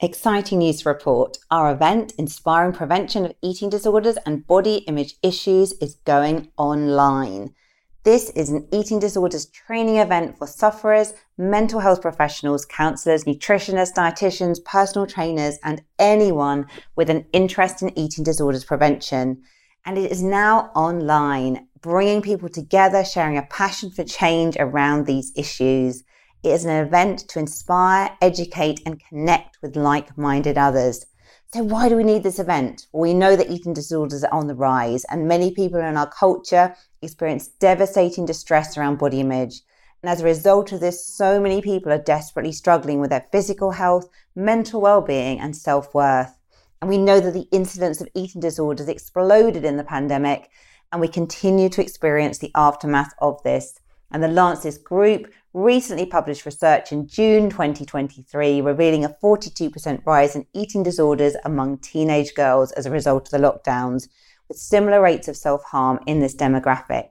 [0.00, 1.38] Exciting news to report.
[1.50, 7.54] Our event, Inspiring Prevention of Eating Disorders and Body Image Issues, is going online.
[8.02, 14.62] This is an eating disorders training event for sufferers, mental health professionals, counselors, nutritionists, dietitians,
[14.62, 19.40] personal trainers, and anyone with an interest in eating disorders prevention.
[19.86, 25.32] And it is now online, bringing people together, sharing a passion for change around these
[25.34, 26.04] issues.
[26.46, 31.04] It is an event to inspire, educate, and connect with like minded others.
[31.52, 32.86] So, why do we need this event?
[32.92, 36.08] Well, we know that eating disorders are on the rise, and many people in our
[36.08, 39.62] culture experience devastating distress around body image.
[40.04, 43.72] And as a result of this, so many people are desperately struggling with their physical
[43.72, 46.38] health, mental well being, and self worth.
[46.80, 50.48] And we know that the incidence of eating disorders exploded in the pandemic,
[50.92, 53.80] and we continue to experience the aftermath of this.
[54.12, 60.44] And the Lancet Group recently published research in June 2023 revealing a 42% rise in
[60.52, 64.06] eating disorders among teenage girls as a result of the lockdowns,
[64.48, 67.08] with similar rates of self harm in this demographic.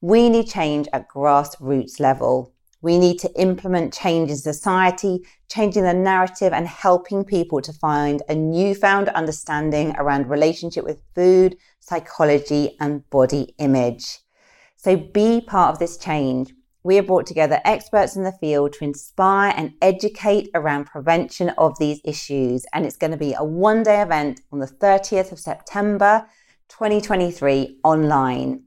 [0.00, 2.54] We need change at grassroots level.
[2.80, 8.22] We need to implement change in society, changing the narrative and helping people to find
[8.30, 14.20] a newfound understanding around relationship with food, psychology, and body image.
[14.76, 16.54] So be part of this change
[16.88, 21.78] we have brought together experts in the field to inspire and educate around prevention of
[21.78, 22.64] these issues.
[22.72, 26.26] And it's going to be a one day event on the 30th of September
[26.70, 28.62] 2023 online.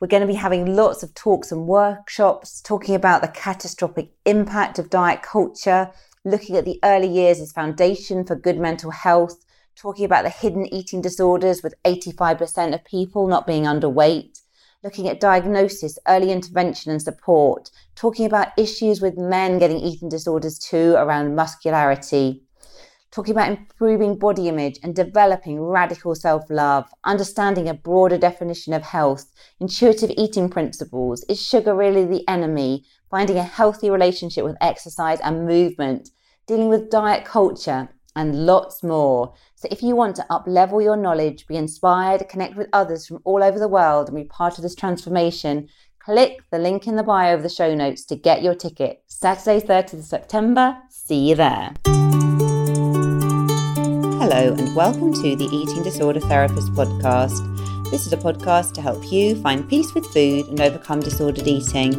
[0.00, 4.78] We're going to be having lots of talks and workshops talking about the catastrophic impact
[4.78, 5.90] of diet culture,
[6.24, 9.44] looking at the early years as foundation for good mental health,
[9.76, 14.39] talking about the hidden eating disorders with 85% of people not being underweight
[14.82, 20.58] looking at diagnosis, early intervention and support, talking about issues with men getting eating disorders
[20.58, 22.42] too around muscularity,
[23.10, 28.82] talking about improving body image and developing radical self love, understanding a broader definition of
[28.82, 31.24] health, intuitive eating principles.
[31.28, 32.84] Is sugar really the enemy?
[33.10, 36.10] Finding a healthy relationship with exercise and movement,
[36.46, 37.88] dealing with diet culture,
[38.20, 39.32] and lots more.
[39.54, 43.42] So if you want to up-level your knowledge, be inspired, connect with others from all
[43.42, 45.68] over the world and be part of this transformation,
[46.00, 49.02] click the link in the bio of the show notes to get your ticket.
[49.06, 50.76] Saturday, 30th September.
[50.90, 51.72] See you there.
[54.20, 57.40] Hello and welcome to the Eating Disorder Therapist podcast.
[57.90, 61.94] This is a podcast to help you find peace with food and overcome disordered eating.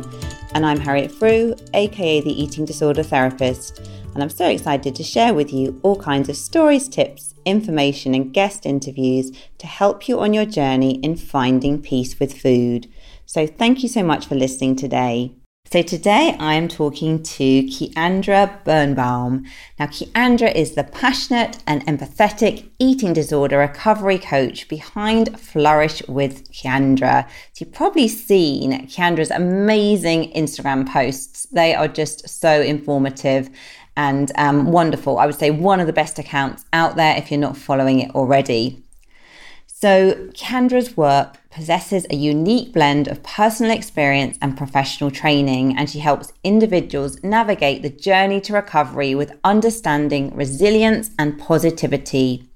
[0.54, 3.82] And I'm Harriet Frew, aka the Eating Disorder Therapist
[4.14, 8.34] and I'm so excited to share with you all kinds of stories, tips, information, and
[8.34, 12.90] guest interviews to help you on your journey in finding peace with food.
[13.26, 15.34] So, thank you so much for listening today.
[15.72, 19.46] So, today I am talking to Ciandra Birnbaum.
[19.80, 27.26] Now, Ciandra is the passionate and empathetic eating disorder recovery coach behind Flourish with Ciandra.
[27.54, 33.50] So, you've probably seen Ciandra's amazing Instagram posts, they are just so informative
[33.96, 35.20] and um, wonderful.
[35.20, 38.14] I would say one of the best accounts out there if you're not following it
[38.14, 38.84] already.
[39.82, 45.98] So, Kendra's work possesses a unique blend of personal experience and professional training, and she
[45.98, 52.51] helps individuals navigate the journey to recovery with understanding, resilience, and positivity.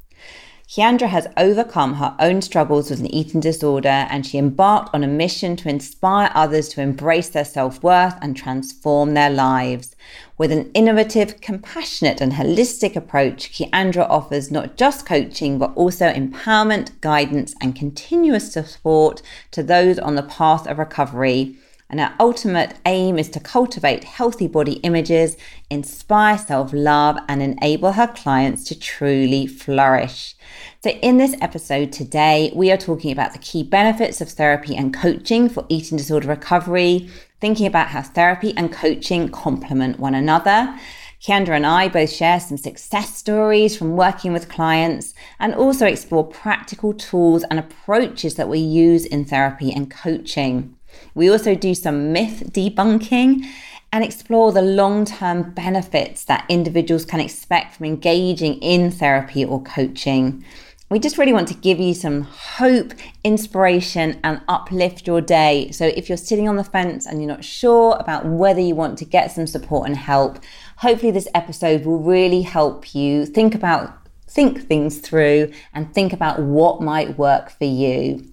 [0.68, 5.08] Ciandra has overcome her own struggles with an eating disorder and she embarked on a
[5.08, 9.96] mission to inspire others to embrace their self worth and transform their lives.
[10.40, 17.00] With an innovative, compassionate, and holistic approach, Ciandra offers not just coaching but also empowerment,
[17.00, 19.22] guidance, and continuous support
[19.52, 21.58] to those on the path of recovery.
[21.88, 25.38] And our ultimate aim is to cultivate healthy body images,
[25.70, 30.36] inspire self love, and enable her clients to truly flourish.
[30.84, 34.96] So, in this episode today, we are talking about the key benefits of therapy and
[34.96, 37.08] coaching for eating disorder recovery,
[37.40, 40.76] thinking about how therapy and coaching complement one another.
[41.22, 46.24] Ciandra and I both share some success stories from working with clients and also explore
[46.24, 50.76] practical tools and approaches that we use in therapy and coaching.
[51.14, 53.46] We also do some myth debunking
[53.92, 59.64] and explore the long term benefits that individuals can expect from engaging in therapy or
[59.64, 60.44] coaching.
[60.90, 62.94] We just really want to give you some hope,
[63.24, 65.72] inspiration, and uplift your day.
[65.72, 69.00] So, if you're sitting on the fence and you're not sure about whether you want
[69.00, 70.40] to get some support and help,
[70.78, 73.98] hopefully, this episode will really help you think about
[74.28, 78.24] think things through and think about what might work for you.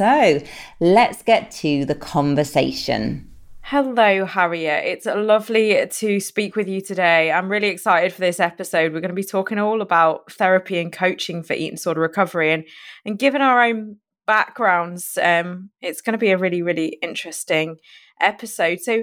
[0.00, 0.40] So
[0.80, 3.30] let's get to the conversation.
[3.60, 4.86] Hello, Harriet.
[4.86, 7.30] It's lovely to speak with you today.
[7.30, 8.94] I'm really excited for this episode.
[8.94, 12.50] We're going to be talking all about therapy and coaching for eating disorder recovery.
[12.50, 12.64] And,
[13.04, 17.76] and given our own backgrounds, um, it's going to be a really, really interesting
[18.22, 18.80] episode.
[18.80, 19.02] So,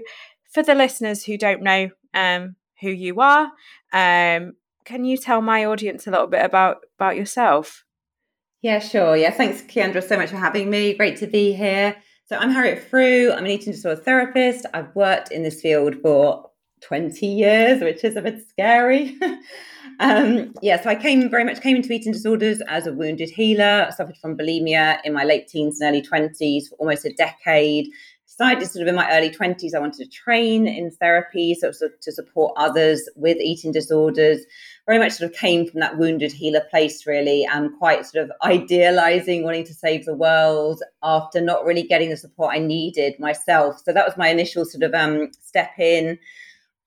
[0.51, 3.51] for the listeners who don't know um, who you are,
[3.93, 4.53] um,
[4.83, 7.83] can you tell my audience a little bit about, about yourself?
[8.61, 9.15] Yeah, sure.
[9.15, 10.95] Yeah, thanks, Ciandra, so much for having me.
[10.95, 11.95] Great to be here.
[12.25, 13.31] So I'm Harriet Frew.
[13.31, 14.65] I'm an eating disorder therapist.
[14.73, 16.49] I've worked in this field for
[16.81, 19.15] 20 years, which is a bit scary.
[19.99, 23.85] um, yeah, so I came very much came into eating disorders as a wounded healer.
[23.87, 27.89] I suffered from bulimia in my late teens and early 20s for almost a decade.
[28.39, 31.71] I decided sort of in my early 20s, I wanted to train in therapy, so,
[31.71, 34.45] so to support others with eating disorders
[34.87, 38.31] very much sort of came from that wounded healer place, really, and quite sort of
[38.43, 43.81] idealizing wanting to save the world after not really getting the support I needed myself.
[43.83, 46.17] So that was my initial sort of um, step in.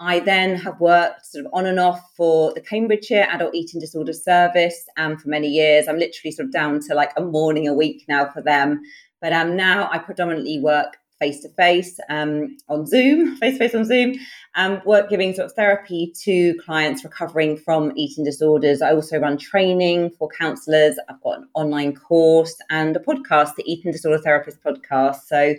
[0.02, 4.14] I then have worked sort of on and off for the Cambridgeshire Adult Eating Disorder
[4.14, 5.86] Service um, for many years.
[5.86, 8.80] I'm literally sort of down to like a morning a week now for them.
[9.20, 13.84] But um, now I predominantly work face to face on Zoom, face to face on
[13.84, 14.14] Zoom,
[14.56, 18.82] and work giving sort of therapy to clients recovering from eating disorders.
[18.82, 20.98] I also run training for counsellors.
[21.08, 25.20] I've got an online course and a podcast, the Eating Disorder Therapist podcast.
[25.26, 25.54] So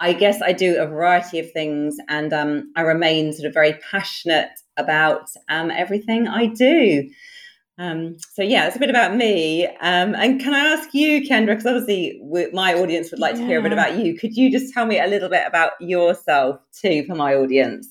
[0.00, 3.74] I guess I do a variety of things, and um, I remain sort of very
[3.90, 7.08] passionate about um, everything I do.
[7.78, 9.66] Um, so yeah, it's a bit about me.
[9.66, 12.20] Um, and can I ask you, Kendra, because obviously
[12.52, 13.40] my audience would like yeah.
[13.40, 14.16] to hear a bit about you.
[14.16, 17.88] Could you just tell me a little bit about yourself too for my audience?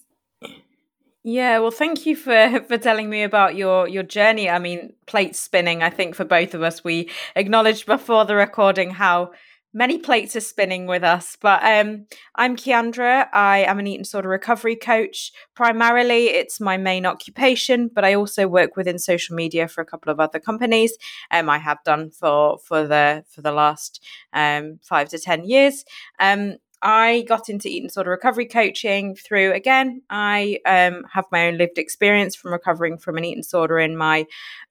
[1.23, 4.49] Yeah, well, thank you for for telling me about your your journey.
[4.49, 5.83] I mean, plate spinning.
[5.83, 9.31] I think for both of us, we acknowledged before the recording how
[9.73, 11.37] many plates are spinning with us.
[11.39, 13.27] But um, I'm Ciandra.
[13.33, 15.31] I am an eating disorder recovery coach.
[15.55, 20.11] Primarily, it's my main occupation, but I also work within social media for a couple
[20.11, 20.97] of other companies.
[21.31, 24.03] Um, I have done for for the for the last
[24.33, 25.85] um, five to ten years.
[26.19, 31.59] Um, I got into eating disorder recovery coaching through, again, I um, have my own
[31.59, 34.25] lived experience from recovering from an eating disorder in my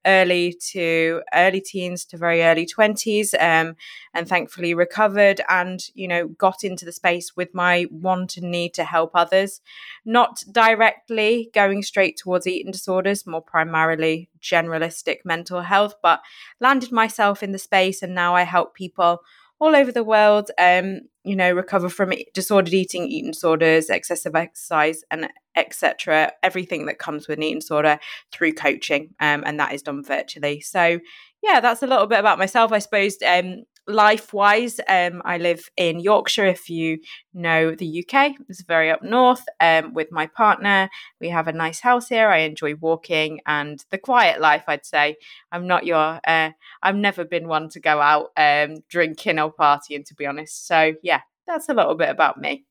[0.05, 3.77] early to early teens to very early 20s um,
[4.13, 8.75] and thankfully recovered and, you know, got into the space with my want and need
[8.75, 9.61] to help others.
[10.05, 16.23] Not directly going straight towards eating disorders, more primarily generalistic mental health, but
[16.59, 19.21] landed myself in the space and now I help people
[19.61, 25.05] all over the world, um, you know, recover from disordered eating, eating disorders, excessive exercise,
[25.11, 26.33] and etc.
[26.43, 27.99] Everything that comes with an eating disorder
[28.33, 30.61] through coaching, um, and that is done virtually.
[30.61, 30.99] So,
[31.43, 33.17] yeah, that's a little bit about myself, I suppose.
[33.27, 36.47] Um, life wise, um, I live in Yorkshire.
[36.47, 36.99] If you
[37.35, 39.45] know the UK, it's very up north.
[39.61, 40.89] Um, with my partner,
[41.21, 42.29] we have a nice house here.
[42.29, 44.65] I enjoy walking and the quiet life.
[44.69, 45.17] I'd say
[45.53, 46.21] I'm not your.
[46.27, 46.51] Uh,
[46.83, 50.67] I've never been one to go out um, drinking or partying, to be honest.
[50.67, 52.65] So yeah, that's a little bit about me.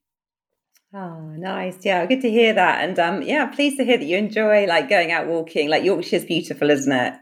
[0.92, 1.84] Oh, nice.
[1.84, 2.82] Yeah, good to hear that.
[2.82, 5.68] And um, yeah, pleased to hear that you enjoy like going out walking.
[5.68, 7.14] Like Yorkshire's beautiful, isn't it?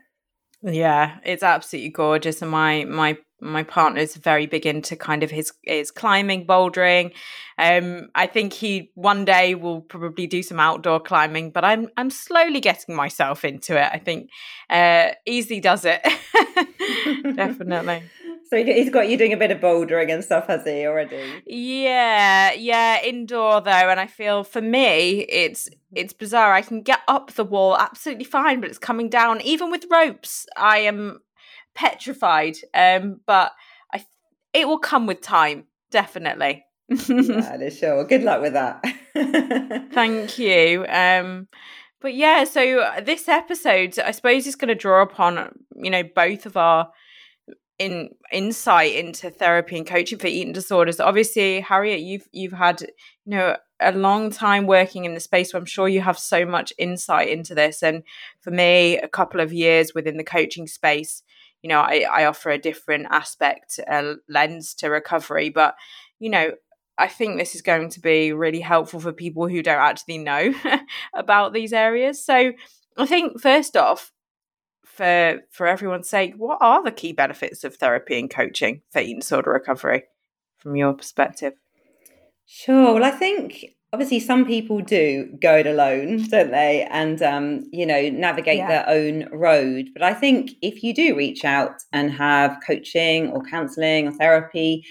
[0.62, 2.40] Yeah, it's absolutely gorgeous.
[2.40, 7.12] And my my my partner is very big into kind of his his climbing, bouldering.
[7.56, 12.10] Um, I think he one day will probably do some outdoor climbing, but I'm I'm
[12.10, 13.90] slowly getting myself into it.
[13.92, 14.30] I think
[14.70, 16.00] uh, easy does it,
[17.36, 18.02] definitely.
[18.50, 21.22] So he's got you doing a bit of bouldering and stuff, has he already?
[21.46, 26.54] Yeah, yeah, indoor though, and I feel for me it's it's bizarre.
[26.54, 30.46] I can get up the wall absolutely fine, but it's coming down even with ropes.
[30.56, 31.20] I am
[31.78, 32.56] petrified.
[32.74, 33.52] Um, but
[33.92, 34.04] I,
[34.52, 36.64] it will come with time, definitely.
[36.88, 38.04] yeah, sure.
[38.04, 38.84] Good luck with that.
[39.92, 40.84] Thank you.
[40.88, 41.48] Um,
[42.00, 46.02] but yeah, so uh, this episode, I suppose, is going to draw upon you know
[46.02, 46.90] both of our
[47.78, 51.00] in insight into therapy and coaching for eating disorders.
[51.00, 55.58] Obviously, Harriet, you've you've had you know a long time working in the space, so
[55.58, 57.82] I'm sure you have so much insight into this.
[57.82, 58.02] And
[58.40, 61.22] for me, a couple of years within the coaching space,
[61.62, 65.50] you know, I, I offer a different aspect, a lens to recovery.
[65.50, 65.74] But,
[66.18, 66.52] you know,
[66.96, 70.52] I think this is going to be really helpful for people who don't actually know
[71.14, 72.24] about these areas.
[72.24, 72.52] So
[72.96, 74.12] I think first off,
[74.84, 79.20] for for everyone's sake, what are the key benefits of therapy and coaching for eating
[79.20, 80.04] disorder recovery
[80.58, 81.54] from your perspective?
[82.46, 82.94] Sure.
[82.94, 87.86] Well, I think obviously some people do go it alone don't they and um, you
[87.86, 88.68] know navigate yeah.
[88.68, 93.42] their own road but i think if you do reach out and have coaching or
[93.44, 94.84] counseling or therapy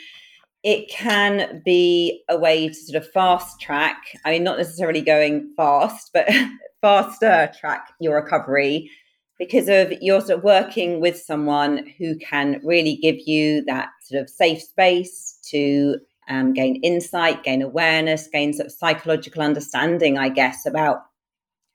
[0.64, 4.02] it can be a way to sort of fast track.
[4.26, 6.28] I mean, not necessarily going fast, but
[6.82, 8.92] faster track your recovery
[9.40, 14.22] because of you're sort of working with someone who can really give you that sort
[14.22, 20.30] of safe space to um, gain insight, gain awareness, gain sort of psychological understanding, I
[20.30, 21.04] guess, about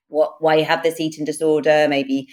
[0.08, 2.28] what why you have this eating disorder, maybe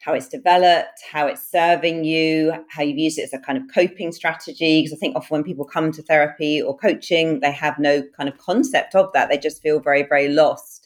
[0.00, 3.64] how it's developed, how it's serving you, how you've used it as a kind of
[3.74, 4.82] coping strategy.
[4.82, 8.28] Because I think often when people come to therapy or coaching, they have no kind
[8.28, 9.30] of concept of that.
[9.30, 10.83] They just feel very, very lost.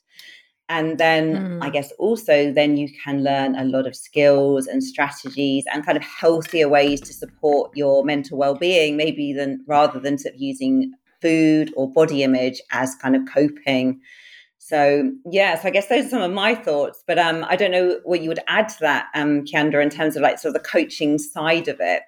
[0.68, 1.64] And then mm.
[1.64, 5.96] I guess also then you can learn a lot of skills and strategies and kind
[5.96, 10.92] of healthier ways to support your mental well-being, maybe than rather than sort of using
[11.22, 14.00] food or body image as kind of coping
[14.68, 17.02] so yeah so I guess those are some of my thoughts.
[17.06, 20.14] But um, I don't know what you would add to that, um, Ciandra, in terms
[20.14, 22.02] of like sort of the coaching side of it,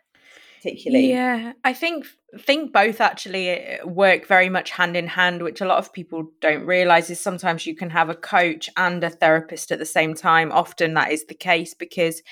[0.60, 1.10] particularly.
[1.10, 2.06] Yeah, I think
[2.38, 6.30] think both actually uh, work very much hand in hand, which a lot of people
[6.40, 10.14] don't realize is sometimes you can have a coach and a therapist at the same
[10.14, 10.52] time.
[10.52, 12.22] Often that is the case because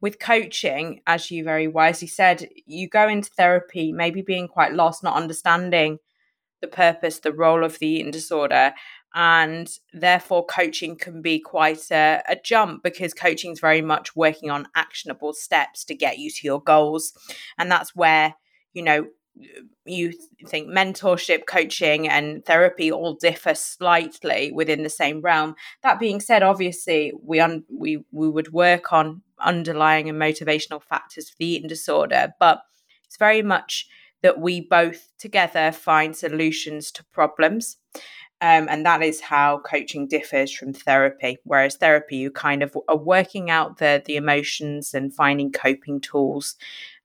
[0.00, 5.02] with coaching, as you very wisely said, you go into therapy maybe being quite lost,
[5.02, 5.98] not understanding
[6.60, 8.72] the purpose, the role of the eating disorder,
[9.14, 14.50] and therefore coaching can be quite a, a, jump because coaching is very much working
[14.50, 17.12] on actionable steps to get you to your goals.
[17.56, 18.34] And that's where
[18.72, 19.06] you know
[19.84, 20.12] you
[20.46, 25.54] think mentorship coaching and therapy all differ slightly within the same realm.
[25.82, 31.30] That being said obviously we un- we we would work on underlying and motivational factors
[31.30, 32.62] for the eating disorder but
[33.04, 33.86] it's very much
[34.22, 37.76] that we both together find solutions to problems
[38.44, 41.38] um, and that is how coaching differs from therapy.
[41.44, 46.56] Whereas therapy, you kind of are working out the the emotions and finding coping tools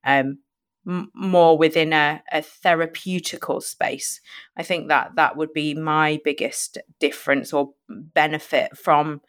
[0.04, 0.40] um,
[0.86, 4.20] m- more within a, a therapeutical space.
[4.58, 9.22] I think that that would be my biggest difference or benefit from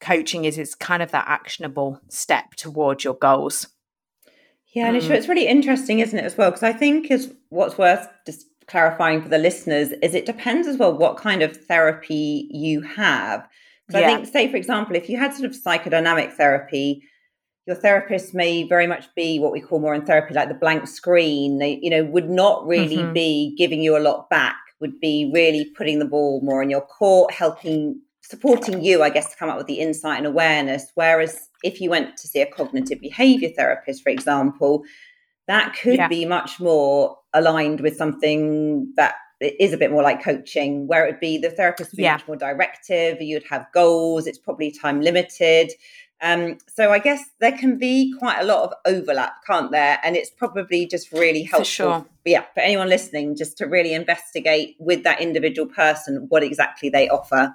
[0.00, 3.68] coaching is it's kind of that actionable step towards your goals.
[4.74, 5.10] Yeah, and mm.
[5.10, 6.50] it's really interesting, isn't it, as well?
[6.50, 10.76] Because I think is what's worth just clarifying for the listeners is it depends as
[10.76, 13.48] well what kind of therapy you have.
[13.90, 14.06] So yeah.
[14.06, 17.02] I think, say, for example, if you had sort of psychodynamic therapy,
[17.66, 20.86] your therapist may very much be what we call more in therapy like the blank
[20.88, 21.58] screen.
[21.58, 23.12] They, you know, would not really mm-hmm.
[23.12, 26.80] be giving you a lot back, would be really putting the ball more in your
[26.80, 30.90] court, helping, supporting you, I guess, to come up with the insight and awareness.
[30.94, 34.82] Whereas if you went to see a cognitive behavior therapist, for example,
[35.46, 36.08] that could yeah.
[36.08, 41.12] be much more aligned with something that is a bit more like coaching, where it
[41.12, 42.14] would be the therapist would be yeah.
[42.14, 45.70] much more directive, you'd have goals, it's probably time limited.
[46.20, 50.00] Um, so I guess there can be quite a lot of overlap, can't there?
[50.02, 51.60] And it's probably just really helpful.
[51.60, 52.06] For sure.
[52.24, 57.08] Yeah, for anyone listening, just to really investigate with that individual person what exactly they
[57.08, 57.54] offer.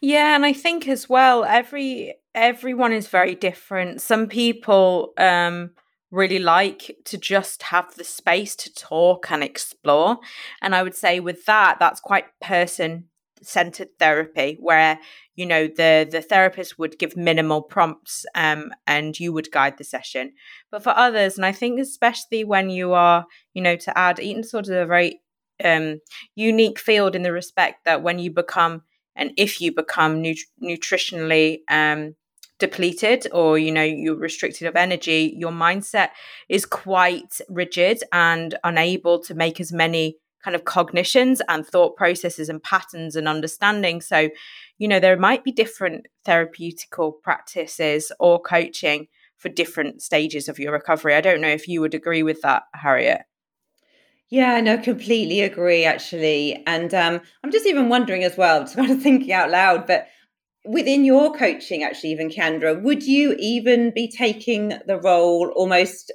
[0.00, 4.02] Yeah, and I think as well, every everyone is very different.
[4.02, 5.70] Some people um
[6.12, 10.18] really like to just have the space to talk and explore.
[10.60, 13.06] And I would say with that, that's quite person
[13.42, 15.00] centered therapy where
[15.34, 19.84] you know the the therapist would give minimal prompts um and you would guide the
[19.84, 20.32] session
[20.70, 24.44] but for others and i think especially when you are you know to add eating
[24.44, 25.20] sort of a very
[25.64, 25.98] um
[26.36, 28.82] unique field in the respect that when you become
[29.16, 32.14] and if you become nut- nutritionally um
[32.62, 36.10] depleted or you know you're restricted of energy your mindset
[36.48, 42.48] is quite rigid and unable to make as many kind of cognitions and thought processes
[42.48, 44.00] and patterns and understanding.
[44.00, 44.28] So
[44.78, 50.72] you know there might be different therapeutical practices or coaching for different stages of your
[50.72, 51.16] recovery.
[51.16, 53.22] I don't know if you would agree with that harriet.
[54.28, 56.62] Yeah, no, completely agree, actually.
[56.66, 60.06] And um, I'm just even wondering as well, just kind of thinking out loud, but
[60.64, 66.12] within your coaching, actually, even Ciandra, would you even be taking the role almost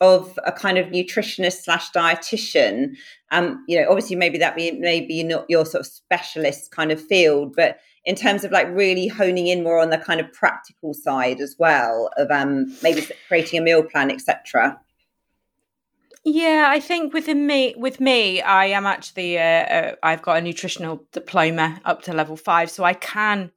[0.00, 2.96] of a kind of nutritionist slash dietitian?
[3.30, 7.00] Um, you know, obviously, maybe that be maybe not your sort of specialist kind of
[7.00, 10.94] field, but in terms of like really honing in more on the kind of practical
[10.94, 14.80] side as well of um, maybe creating a meal plan, etc.
[16.24, 20.40] Yeah, I think within me, with me, I am actually, uh, uh, I've got a
[20.42, 23.50] nutritional diploma up to level five, so I can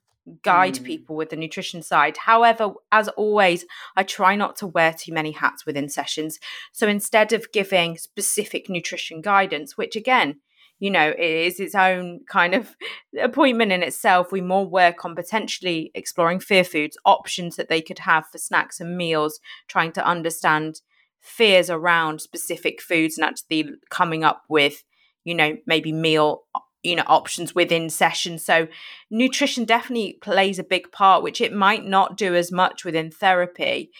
[0.44, 0.84] guide mm.
[0.84, 2.18] people with the nutrition side.
[2.18, 6.40] However, as always, I try not to wear too many hats within sessions.
[6.72, 10.40] So instead of giving specific nutrition guidance, which again,
[10.80, 12.76] you know, is its own kind of
[13.22, 18.00] appointment in itself, we more work on potentially exploring fear foods, options that they could
[18.00, 20.82] have for snacks and meals, trying to understand
[21.22, 24.84] fears around specific foods and actually coming up with
[25.24, 26.42] you know maybe meal
[26.84, 28.68] you know options within sessions so
[29.10, 33.92] nutrition definitely plays a big part which it might not do as much within therapy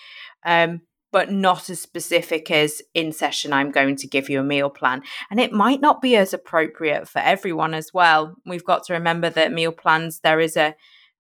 [0.46, 4.70] um, but not as specific as in session i'm going to give you a meal
[4.70, 5.02] plan.
[5.30, 8.36] And it might not be as appropriate for everyone as well.
[8.46, 10.76] We've got to remember that meal plans there is a,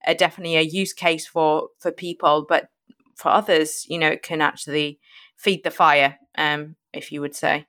[0.05, 2.69] a definitely a use case for for people but
[3.15, 4.99] for others you know it can actually
[5.41, 7.65] feed the fire, um, if you would say.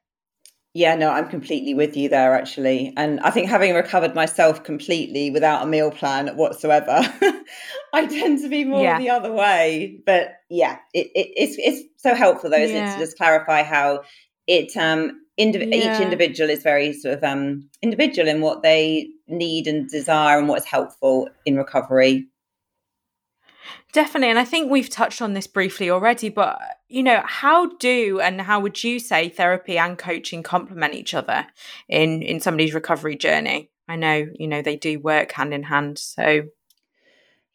[0.75, 2.95] Yeah, no, I'm completely with you there, actually.
[2.97, 7.01] And I think having recovered myself completely without a meal plan whatsoever,
[7.93, 8.99] I tend to be more yeah.
[8.99, 10.01] the other way.
[10.07, 12.91] But yeah, it, it, it's it's so helpful though, isn't yeah.
[12.91, 14.05] it, to just clarify how
[14.47, 15.95] it um indiv- yeah.
[15.95, 20.49] each individual is very sort of um individual in what they need and desire and
[20.49, 22.29] what is helpful in recovery.
[23.93, 24.31] Definitely.
[24.31, 26.59] And I think we've touched on this briefly already, but,
[26.89, 31.47] you know, how do and how would you say therapy and coaching complement each other
[31.89, 33.71] in, in somebody's recovery journey?
[33.89, 35.99] I know, you know, they do work hand in hand.
[35.99, 36.45] So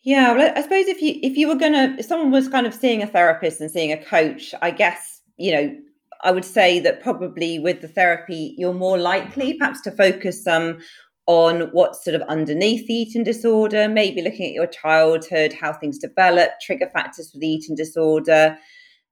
[0.03, 2.73] yeah, well, I suppose if you if you were gonna if someone was kind of
[2.73, 5.75] seeing a therapist and seeing a coach, I guess, you know,
[6.23, 10.79] I would say that probably with the therapy, you're more likely perhaps to focus um,
[11.27, 15.97] on what's sort of underneath the eating disorder, maybe looking at your childhood, how things
[15.97, 18.57] develop, trigger factors for the eating disorder.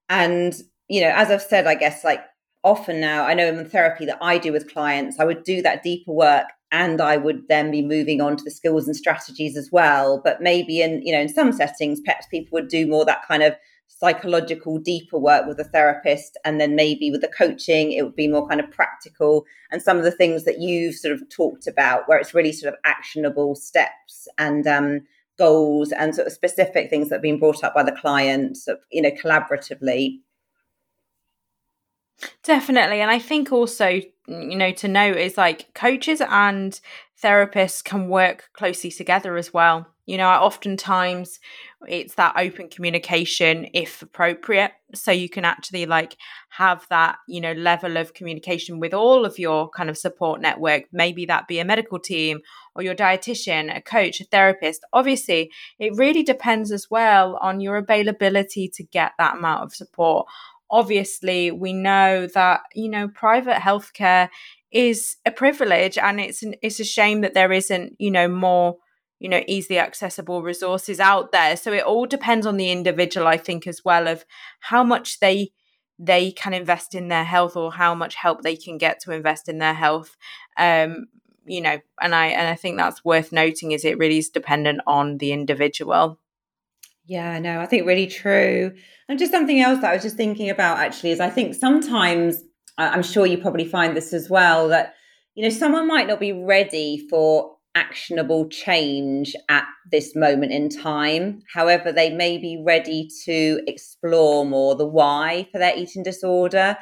[0.08, 0.54] And,
[0.88, 2.20] you know, as I've said, I guess like
[2.64, 5.60] often now, I know in the therapy that I do with clients, I would do
[5.62, 9.56] that deeper work and I would then be moving on to the skills and strategies
[9.56, 10.20] as well.
[10.24, 13.42] But maybe in, you know, in some settings, perhaps people would do more that kind
[13.42, 13.54] of
[13.88, 16.36] psychological, deeper work with a therapist.
[16.44, 19.96] And then maybe with the coaching, it would be more kind of practical and some
[19.96, 23.54] of the things that you've sort of talked about, where it's really sort of actionable
[23.54, 25.00] steps and um,
[25.38, 28.58] goals and sort of specific things that have been brought up by the client,
[28.90, 30.18] you know, collaboratively.
[32.42, 33.00] Definitely.
[33.00, 36.80] And I think also, you know, to note is like coaches and
[37.22, 39.86] therapists can work closely together as well.
[40.06, 41.40] You know, oftentimes
[41.88, 44.70] it's that open communication if appropriate.
[44.94, 46.16] So you can actually like
[46.50, 50.84] have that, you know, level of communication with all of your kind of support network.
[50.92, 52.40] Maybe that be a medical team
[52.76, 54.84] or your dietitian, a coach, a therapist.
[54.92, 60.28] Obviously, it really depends as well on your availability to get that amount of support.
[60.70, 64.28] Obviously, we know that, you know, private healthcare
[64.70, 68.76] is a privilege and it's an, it's a shame that there isn't, you know, more
[69.18, 71.56] you know easily accessible resources out there.
[71.56, 74.24] So it all depends on the individual i think as well of
[74.60, 75.52] how much they
[75.98, 79.48] they can invest in their health or how much help they can get to invest
[79.48, 80.16] in their health.
[80.56, 81.06] Um
[81.46, 84.80] you know and i and i think that's worth noting is it really is dependent
[84.86, 86.18] on the individual.
[87.06, 88.72] Yeah no i think really true.
[89.08, 92.42] And just something else that i was just thinking about actually is i think sometimes
[92.78, 94.94] i'm sure you probably find this as well that
[95.34, 101.42] you know someone might not be ready for actionable change at this moment in time.
[101.52, 106.76] However, they may be ready to explore more the why for their eating disorder.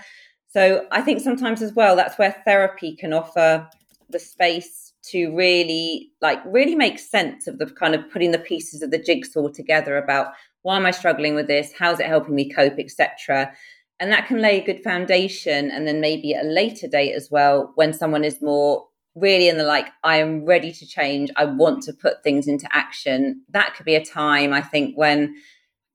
[0.49, 3.69] So I think sometimes as well, that's where therapy can offer
[4.09, 8.81] the space to really like really make sense of the kind of putting the pieces
[8.81, 10.29] of the jigsaw together about
[10.63, 11.73] why am I struggling with this?
[11.79, 13.53] How's it helping me cope, etc.
[14.01, 15.71] And that can lay a good foundation.
[15.71, 19.57] And then maybe at a later date as well, when someone is more really in
[19.57, 23.43] the like i am ready to change i want to put things into action.
[23.51, 25.37] That could be a time i think when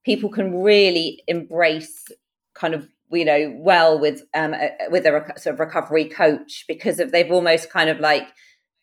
[0.06, 2.08] people can really embrace
[2.54, 6.66] kind of you know well with um a, with a rec- sort of recovery coach
[6.68, 8.28] because of they've almost kind of like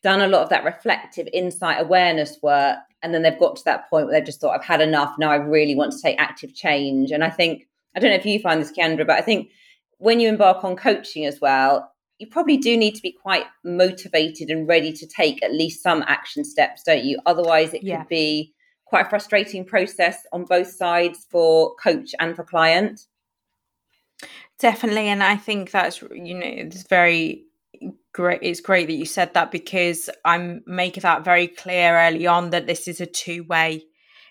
[0.03, 3.89] done a lot of that reflective insight awareness work and then they've got to that
[3.89, 5.15] point where they've just thought i've had enough.
[5.17, 7.11] Now i really want to take active change.
[7.11, 9.49] And i think i don't know if you find this Ciandra but i think
[9.97, 14.49] when you embark on coaching as well you probably do need to be quite motivated
[14.49, 17.19] and ready to take at least some action steps, don't you?
[17.25, 17.99] Otherwise, it yeah.
[17.99, 18.53] could be
[18.85, 23.01] quite a frustrating process on both sides for coach and for client.
[24.59, 27.45] Definitely, and I think that's you know it's very
[28.13, 28.39] great.
[28.41, 32.65] It's great that you said that because I'm making that very clear early on that
[32.65, 33.83] this is a two way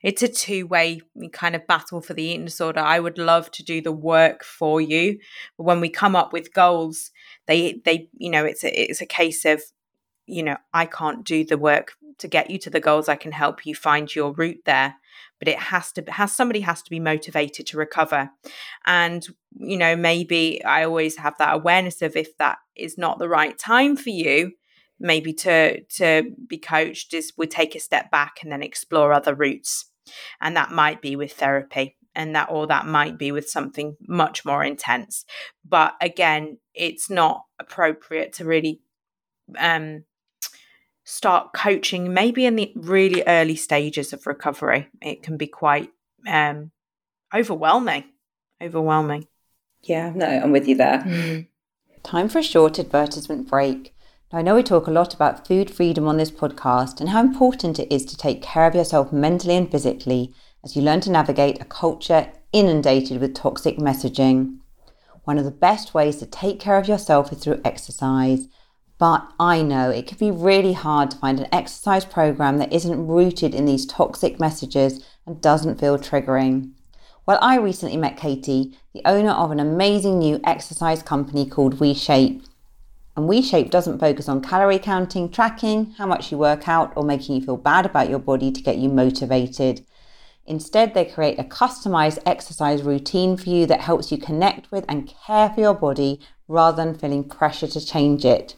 [0.02, 1.00] it's a two way
[1.32, 2.78] kind of battle for the eating disorder.
[2.80, 5.18] I would love to do the work for you,
[5.56, 7.10] but when we come up with goals,
[7.46, 9.62] they they you know it's a, it's a case of
[10.26, 13.08] you know I can't do the work to get you to the goals.
[13.08, 14.96] I can help you find your route there,
[15.38, 18.30] but it has to has somebody has to be motivated to recover,
[18.86, 19.26] and
[19.58, 23.58] you know maybe I always have that awareness of if that is not the right
[23.58, 24.52] time for you
[24.98, 29.34] maybe to to be coached is we take a step back and then explore other
[29.34, 29.90] routes.
[30.40, 34.44] And that might be with therapy and that or that might be with something much
[34.44, 35.24] more intense.
[35.64, 38.80] But again it's not appropriate to really
[39.58, 40.04] um
[41.04, 44.88] start coaching maybe in the really early stages of recovery.
[45.00, 45.90] It can be quite
[46.26, 46.72] um
[47.34, 48.04] overwhelming
[48.60, 49.28] overwhelming.
[49.82, 50.98] Yeah no i'm with you there.
[51.06, 51.46] Mm.
[52.02, 53.92] time for a short advertisement break.
[54.32, 57.20] Now, I know we talk a lot about food freedom on this podcast and how
[57.20, 60.34] important it is to take care of yourself mentally and physically
[60.66, 64.58] as you learn to navigate a culture inundated with toxic messaging.
[65.22, 68.48] One of the best ways to take care of yourself is through exercise.
[68.98, 73.06] But I know it can be really hard to find an exercise program that isn't
[73.06, 76.72] rooted in these toxic messages and doesn't feel triggering.
[77.26, 82.44] Well, I recently met Katie, the owner of an amazing new exercise company called WeShape.
[83.16, 87.36] And WeShape doesn't focus on calorie counting, tracking, how much you work out, or making
[87.36, 89.86] you feel bad about your body to get you motivated.
[90.46, 95.12] Instead, they create a customized exercise routine for you that helps you connect with and
[95.26, 98.54] care for your body rather than feeling pressure to change it.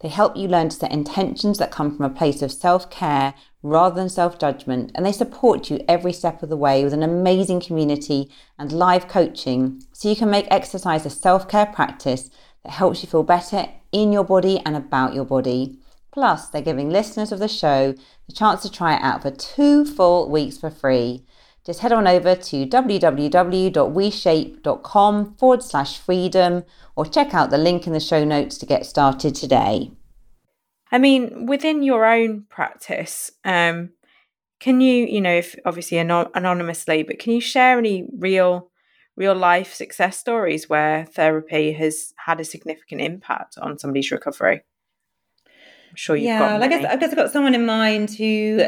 [0.00, 3.34] They help you learn to set intentions that come from a place of self care
[3.62, 7.02] rather than self judgment, and they support you every step of the way with an
[7.02, 12.30] amazing community and live coaching so you can make exercise a self care practice
[12.62, 15.78] that helps you feel better in your body and about your body.
[16.16, 17.94] Plus, they're giving listeners of the show
[18.26, 21.26] the chance to try it out for two full weeks for free.
[21.66, 26.64] Just head on over to www.weshape.com forward slash freedom
[26.96, 29.90] or check out the link in the show notes to get started today.
[30.90, 33.90] I mean, within your own practice, um,
[34.58, 38.70] can you, you know, if obviously anon- anonymously, but can you share any real,
[39.18, 44.62] real life success stories where therapy has had a significant impact on somebody's recovery?
[45.96, 46.60] Sure you've yeah, got.
[46.60, 48.62] Yeah, I guess I guess I've got someone in mind who,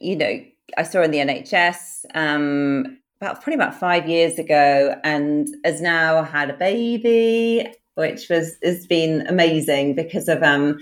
[0.00, 0.44] you know,
[0.76, 6.22] I saw in the NHS um, about probably about five years ago, and has now
[6.22, 10.78] had a baby, which was has been amazing because of um,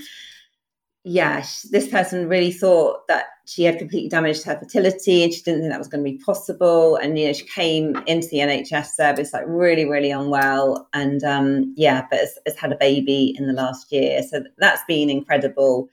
[1.05, 5.61] yeah, this person really thought that she had completely damaged her fertility and she didn't
[5.61, 6.97] think that was going to be possible.
[6.97, 10.89] And, you know, she came into the NHS service like really, really unwell.
[10.95, 14.23] And, um, yeah, but has, has had a baby in the last year.
[14.23, 15.91] So that's been incredible.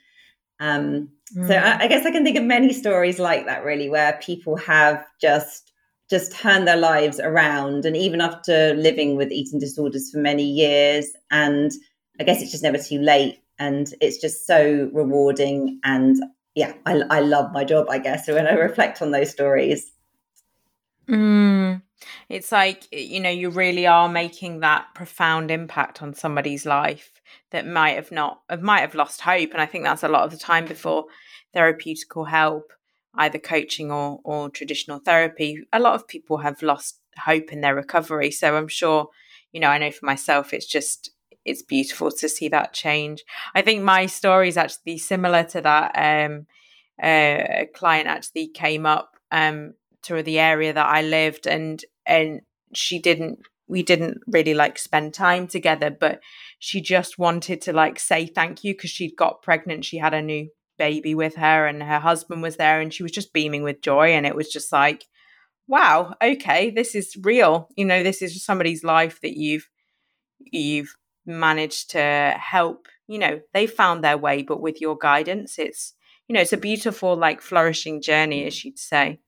[0.62, 1.48] Um, mm.
[1.50, 4.56] So I, I guess I can think of many stories like that, really, where people
[4.56, 5.66] have just
[6.10, 11.12] just turned their lives around and even after living with eating disorders for many years
[11.30, 11.72] and
[12.20, 16.18] i guess it's just never too late and it's just so rewarding and
[16.56, 19.92] yeah I, I love my job i guess when i reflect on those stories.
[21.08, 21.82] Mm,
[22.30, 27.66] it's like you know you really are making that profound impact on somebody's life that
[27.66, 30.38] might have not might have lost hope and i think that's a lot of the
[30.38, 31.06] time before
[31.56, 32.72] therapeutical help
[33.16, 37.76] either coaching or or traditional therapy a lot of people have lost hope in their
[37.76, 38.30] recovery.
[38.30, 39.08] So i'm sure
[39.52, 41.10] you know i know for myself it's just
[41.46, 43.24] it's beautiful to see that change.
[43.56, 45.92] I think my story is actually similar to that.
[45.96, 46.48] Um,
[47.02, 49.74] uh, a client actually came up um,
[50.04, 52.42] to the area that I lived, and and
[52.74, 53.40] she didn't.
[53.68, 56.22] We didn't really like spend time together, but
[56.58, 59.86] she just wanted to like say thank you because she'd got pregnant.
[59.86, 63.12] She had a new baby with her, and her husband was there, and she was
[63.12, 64.10] just beaming with joy.
[64.14, 65.06] And it was just like,
[65.68, 67.70] wow, okay, this is real.
[67.78, 69.70] You know, this is somebody's life that you've
[70.40, 70.96] you've
[71.30, 75.94] managed to help you know they found their way but with your guidance it's
[76.28, 79.20] you know it's a beautiful like flourishing journey as you'd say.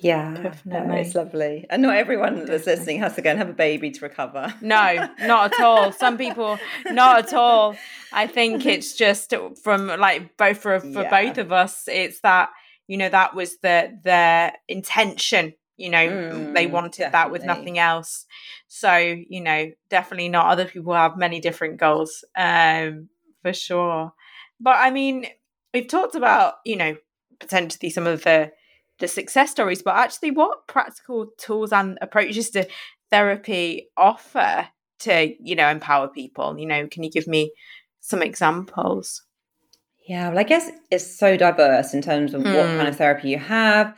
[0.00, 1.00] Yeah uh, definitely.
[1.00, 1.66] it's lovely.
[1.68, 2.56] And not everyone definitely.
[2.56, 4.54] that's listening has to go and have a baby to recover.
[4.60, 5.90] No not at all.
[5.92, 7.76] Some people not at all.
[8.12, 11.10] I think it's just from like both for for yeah.
[11.10, 12.50] both of us it's that
[12.86, 17.12] you know that was the their intention you know mm, they wanted definitely.
[17.12, 18.26] that with nothing else
[18.66, 23.08] so you know definitely not other people have many different goals um
[23.42, 24.12] for sure
[24.60, 25.26] but i mean
[25.72, 26.96] we've talked about you know
[27.40, 28.50] potentially some of the
[28.98, 32.66] the success stories but actually what practical tools and approaches to
[33.10, 37.52] therapy offer to you know empower people you know can you give me
[38.00, 39.22] some examples
[40.08, 42.86] yeah well i guess it's so diverse in terms of what kind hmm.
[42.86, 43.94] of therapy you have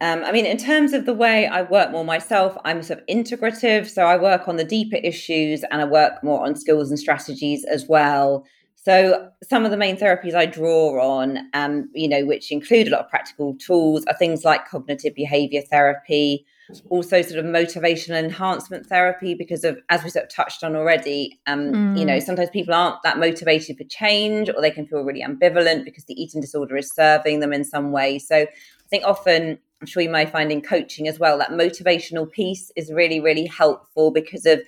[0.00, 3.06] um, I mean, in terms of the way I work more myself, I'm sort of
[3.06, 3.88] integrative.
[3.88, 7.64] So I work on the deeper issues and I work more on skills and strategies
[7.64, 8.44] as well.
[8.76, 12.90] So some of the main therapies I draw on, um, you know, which include a
[12.90, 16.46] lot of practical tools, are things like cognitive behavior therapy,
[16.88, 21.38] also sort of motivational enhancement therapy, because of as we sort of touched on already,
[21.46, 21.98] um, mm.
[21.98, 22.22] you know, mm.
[22.22, 26.14] sometimes people aren't that motivated for change, or they can feel really ambivalent because the
[26.22, 28.18] eating disorder is serving them in some way.
[28.18, 28.46] So I
[28.88, 32.92] think often I'm sure you might find in coaching as well, that motivational piece is
[32.92, 34.60] really, really helpful because of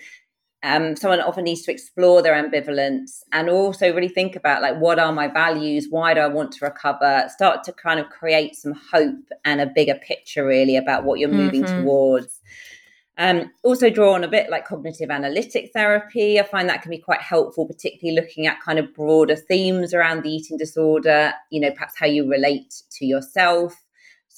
[0.63, 4.99] um, someone often needs to explore their ambivalence and also really think about like what
[4.99, 5.87] are my values?
[5.89, 7.25] Why do i want to recover?
[7.29, 11.31] Start to kind of create some hope and a bigger picture really about what you're
[11.31, 11.83] moving mm-hmm.
[11.83, 12.41] towards.
[13.17, 16.39] Um, also draw on a bit like cognitive analytic therapy.
[16.39, 20.23] I find that can be quite helpful particularly looking at kind of broader themes around
[20.23, 23.75] the eating disorder you know perhaps how you relate to yourself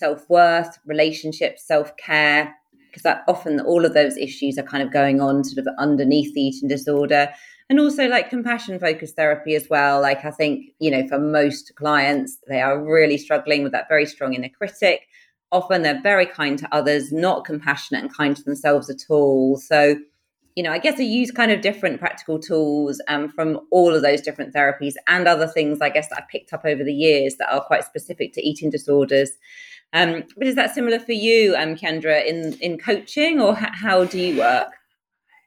[0.02, 2.52] self-worth relationships self-care
[2.92, 6.34] because that often all of those issues are kind of going on sort of underneath
[6.34, 7.28] the eating disorder.
[7.70, 10.02] And also like compassion focused therapy as well.
[10.02, 14.06] Like i think you know for most clients they are really struggling with that very
[14.06, 15.06] strong inner critic.
[15.52, 19.56] Often they're very kind to others not compassionate and kind to themselves at all.
[19.56, 19.96] So
[20.54, 24.02] you know i guess i use kind of different practical tools um, from all of
[24.02, 27.36] those different therapies and other things i guess that I've picked up over the years
[27.36, 29.30] that are quite specific to eating disorders
[29.92, 34.05] um, but is that similar for you, um, Kendra, in in coaching, or h- how
[34.05, 34.68] do you work?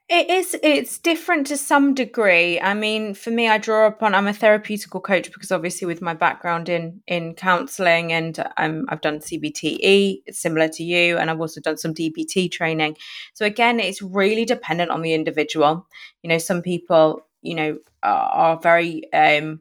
[0.08, 0.56] It is.
[0.62, 2.60] It's different to some degree.
[2.60, 4.14] I mean, for me, I draw upon.
[4.14, 9.00] I'm a therapeutical coach because obviously, with my background in in counselling, and um, I've
[9.00, 12.96] done CBTE, similar to you, and I've also done some DBT training.
[13.34, 15.88] So again, it's really dependent on the individual.
[16.22, 19.60] You know, some people, you know, are, are very um,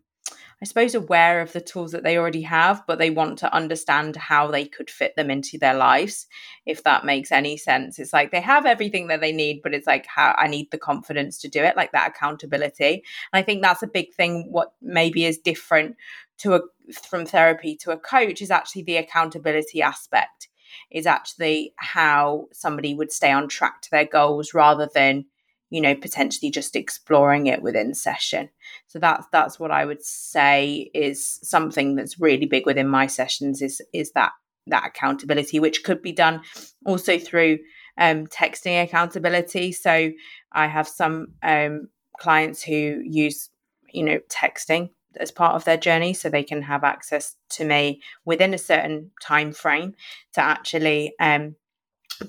[0.62, 4.16] I suppose, aware of the tools that they already have, but they want to understand
[4.16, 6.28] how they could fit them into their lives,
[6.66, 8.00] if that makes any sense.
[8.00, 10.78] It's like they have everything that they need, but it's like how I need the
[10.78, 13.04] confidence to do it, like that accountability.
[13.34, 14.48] And I think that's a big thing.
[14.50, 15.98] What maybe is different
[16.40, 16.62] to a
[17.10, 20.50] from therapy to a coach is actually the accountability aspect
[20.92, 25.26] is actually how somebody would stay on track to their goals rather than
[25.70, 28.50] you know potentially just exploring it within session.
[28.88, 33.62] So that's that's what i would say is something that's really big within my sessions
[33.62, 34.32] is is that
[34.68, 36.42] that accountability which could be done
[36.86, 37.60] also through
[37.98, 39.72] um, texting accountability.
[39.72, 40.12] So
[40.52, 43.50] i have some um, clients who use
[43.92, 48.02] you know texting as part of their journey so they can have access to me
[48.26, 49.94] within a certain time frame
[50.34, 51.56] to actually um,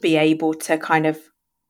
[0.01, 1.19] be able to kind of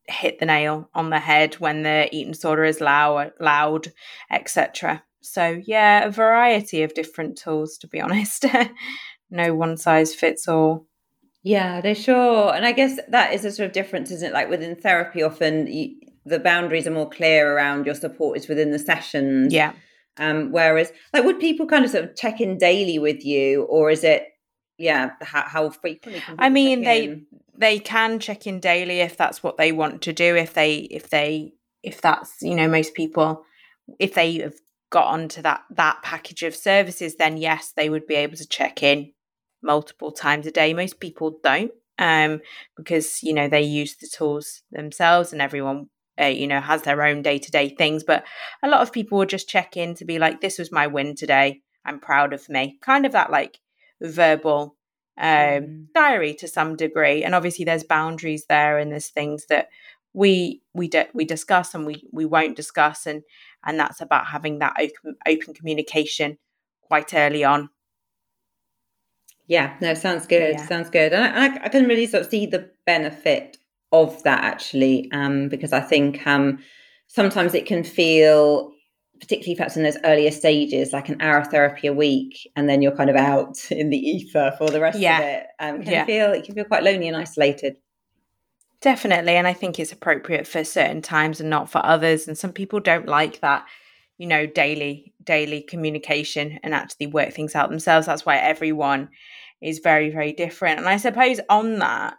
[0.08, 3.92] hit the nail on the head when the eating disorder is loud, loud,
[4.30, 5.02] etc.
[5.20, 7.78] So yeah, a variety of different tools.
[7.78, 8.44] To be honest,
[9.30, 10.86] no one size fits all.
[11.42, 14.34] Yeah, they're sure, and I guess that is a sort of difference, isn't it?
[14.34, 18.72] Like within therapy, often you, the boundaries are more clear around your support is within
[18.72, 19.52] the sessions.
[19.52, 19.72] Yeah.
[20.18, 23.90] Um, whereas, like, would people kind of sort of check in daily with you, or
[23.90, 24.26] is it,
[24.78, 26.22] yeah, how, how frequently?
[26.38, 27.26] I mean, they in?
[27.58, 31.10] They can check in daily if that's what they want to do if they if
[31.10, 33.44] they if that's you know most people
[33.98, 34.54] if they have
[34.90, 38.82] got onto that that package of services then yes they would be able to check
[38.82, 39.12] in
[39.62, 40.72] multiple times a day.
[40.72, 42.40] Most people don't um
[42.76, 45.88] because you know they use the tools themselves and everyone
[46.20, 48.04] uh, you know has their own day-to-day things.
[48.04, 48.24] But
[48.62, 51.14] a lot of people will just check in to be like this was my win
[51.14, 51.60] today.
[51.84, 52.78] I'm proud of me.
[52.80, 53.58] Kind of that like
[54.00, 54.75] verbal
[55.18, 55.86] um, mm.
[55.94, 57.24] diary to some degree.
[57.24, 59.68] And obviously, there's boundaries there, and there's things that
[60.12, 63.22] we we de- we discuss and we we won't discuss, and
[63.64, 66.38] and that's about having that open open communication
[66.82, 67.70] quite early on.
[69.48, 70.54] Yeah, no, sounds good.
[70.54, 70.66] Yeah.
[70.66, 73.58] Sounds good, and I, I, can really sort of see the benefit
[73.92, 76.58] of that actually, um, because I think um,
[77.06, 78.72] sometimes it can feel
[79.20, 82.82] particularly perhaps in those earlier stages, like an hour of therapy a week, and then
[82.82, 85.18] you're kind of out in the ether for the rest yeah.
[85.18, 86.04] of it, um, can yeah.
[86.04, 87.76] feel it can feel quite lonely and isolated.
[88.80, 92.28] Definitely, and I think it's appropriate for certain times and not for others.
[92.28, 93.66] And some people don't like that,
[94.18, 98.06] you know, daily daily communication and actually work things out themselves.
[98.06, 99.08] That's why everyone
[99.62, 100.78] is very very different.
[100.78, 102.16] And I suppose on that,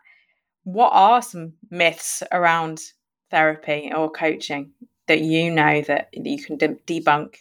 [0.63, 2.81] what are some myths around
[3.29, 4.71] therapy or coaching?
[5.07, 7.37] That you know that you can de- debunk?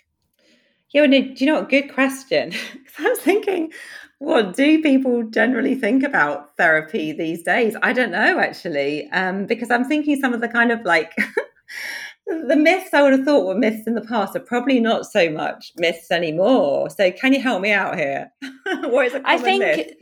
[0.91, 1.69] Yeah, well, do you know what?
[1.69, 2.53] Good question.
[2.99, 3.73] I was thinking,
[4.19, 7.77] what do people generally think about therapy these days?
[7.83, 11.13] I don't know actually, um, because I'm thinking some of the kind of like
[12.27, 15.31] the myths I would have thought were myths in the past are probably not so
[15.31, 16.89] much myths anymore.
[16.91, 18.33] So, can you help me out here?
[18.65, 19.61] what is a common I think.
[19.61, 19.93] Myth?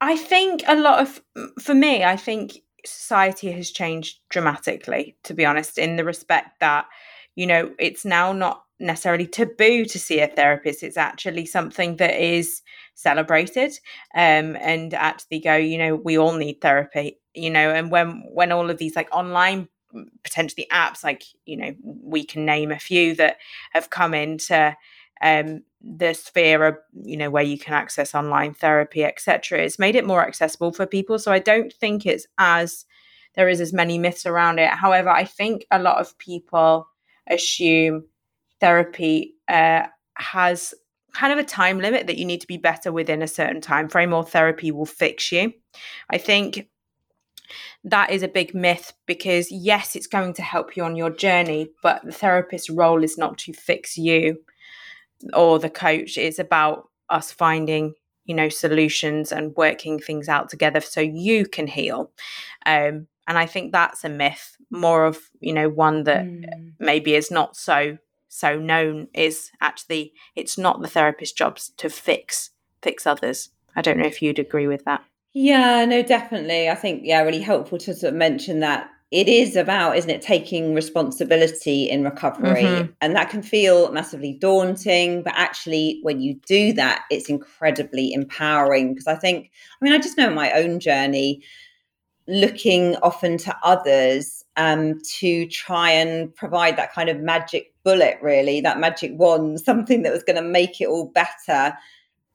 [0.00, 1.20] I think a lot of,
[1.60, 6.86] for me, I think society has changed dramatically, to be honest, in the respect that,
[7.34, 10.82] you know, it's now not necessarily taboo to see a therapist.
[10.82, 12.62] It's actually something that is
[12.94, 13.72] celebrated
[14.14, 18.52] um, and actually go, you know, we all need therapy, you know, and when when
[18.52, 19.68] all of these like online
[20.22, 23.38] potentially apps like, you know, we can name a few that
[23.72, 24.76] have come into
[25.22, 29.94] um, the sphere of you know where you can access online therapy etc it's made
[29.94, 31.18] it more accessible for people.
[31.18, 32.84] So i don't think it's as
[33.34, 34.70] there is as many myths around it.
[34.70, 36.88] However i think a lot of people
[37.30, 38.04] assume
[38.60, 40.74] therapy uh, has
[41.14, 43.88] kind of a time limit that you need to be better within a certain time
[43.88, 45.52] frame or therapy will fix you.
[46.10, 46.68] I think
[47.84, 51.70] that is a big myth because yes it's going to help you on your journey
[51.82, 54.36] but the therapist's role is not to fix you
[55.34, 56.16] or the coach.
[56.16, 57.94] It's about us finding
[58.28, 62.12] you know solutions and working things out together so you can heal
[62.66, 66.72] um, and i think that's a myth more of you know one that mm.
[66.78, 72.50] maybe is not so so known is actually it's not the therapist's job to fix
[72.82, 75.02] fix others i don't know if you'd agree with that
[75.32, 79.56] yeah no definitely i think yeah really helpful to sort of mention that it is
[79.56, 82.64] about, isn't it, taking responsibility in recovery.
[82.64, 82.92] Mm-hmm.
[83.00, 85.22] And that can feel massively daunting.
[85.22, 88.92] But actually, when you do that, it's incredibly empowering.
[88.92, 91.42] Because I think, I mean, I just know my own journey,
[92.26, 98.60] looking often to others um, to try and provide that kind of magic bullet, really,
[98.60, 101.74] that magic wand, something that was going to make it all better.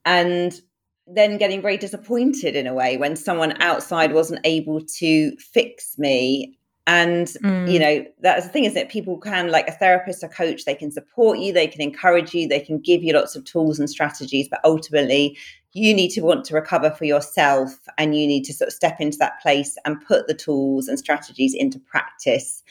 [0.06, 0.60] And
[1.06, 6.58] then getting very disappointed in a way when someone outside wasn't able to fix me
[6.86, 7.72] and mm.
[7.72, 10.76] you know that's the thing is that people can like a therapist a coach they
[10.76, 13.90] can support you they can encourage you they can give you lots of tools and
[13.90, 15.38] strategies but ultimately
[15.74, 18.98] you need to want to recover for yourself and you need to sort of step
[19.00, 22.64] into that place and put the tools and strategies into practice.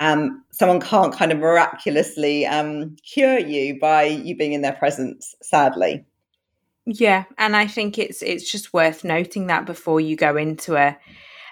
[0.00, 5.34] Um, someone can't kind of miraculously um, cure you by you being in their presence
[5.42, 6.04] sadly.
[6.88, 10.96] Yeah and i think it's it's just worth noting that before you go into a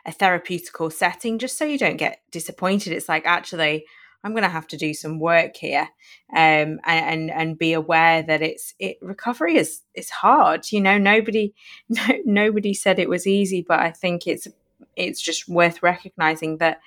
[0.07, 2.93] a therapeutical setting just so you don't get disappointed.
[2.93, 3.87] It's like actually
[4.23, 5.87] i'm going to have to do some work here
[6.35, 10.97] um, and, and be aware that it's it recovery is is hard you know?
[10.97, 11.53] Nobody
[11.91, 14.49] no, nobody said it was easy but i think it's
[14.97, 16.81] it's just worth recognizing that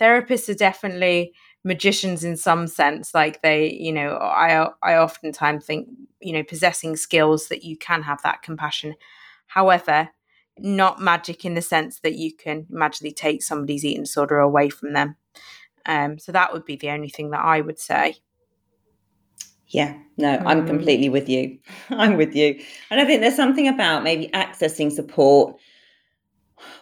[0.00, 1.32] therapists are definitely
[1.64, 3.12] magicians in some sense.
[3.12, 5.88] Like they you know i i oftentimes think
[6.20, 8.94] you know possessing skills that you can have that compassion.
[9.46, 10.10] However
[10.58, 14.92] not magic in the sense that you can magically take somebody's eating disorder away from
[14.92, 15.16] them.
[15.84, 18.16] Um, so that would be the only thing that I would say.
[19.68, 20.66] Yeah, no, I'm mm.
[20.66, 21.58] completely with you.
[21.90, 22.60] I'm with you.
[22.90, 25.56] And I think there's something about maybe accessing support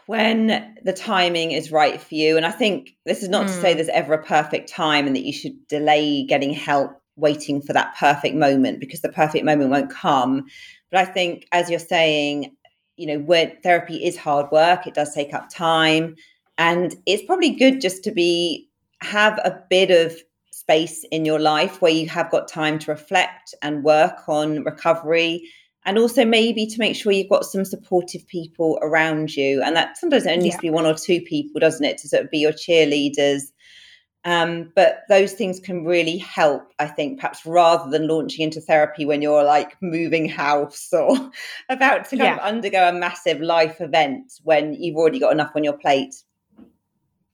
[0.06, 2.36] when the timing is right for you.
[2.36, 3.48] And I think this is not mm.
[3.48, 3.76] to say mm.
[3.76, 7.96] there's ever a perfect time and that you should delay getting help waiting for that
[7.96, 10.46] perfect moment because the perfect moment won't come.
[10.90, 12.54] But I think, as you're saying,
[12.96, 16.16] you know, where therapy is hard work, it does take up time.
[16.58, 18.68] And it's probably good just to be
[19.00, 20.16] have a bit of
[20.52, 25.42] space in your life where you have got time to reflect and work on recovery
[25.84, 29.98] and also maybe to make sure you've got some supportive people around you and that
[29.98, 30.44] sometimes it only yeah.
[30.44, 33.52] needs to be one or two people doesn't it to sort of be your cheerleaders
[34.24, 39.04] um, but those things can really help, I think, perhaps rather than launching into therapy
[39.04, 41.30] when you're like moving house or
[41.68, 42.38] about to yeah.
[42.42, 46.23] undergo a massive life event when you've already got enough on your plate.